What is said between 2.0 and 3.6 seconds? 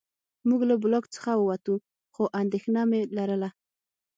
خو اندېښنه مې لرله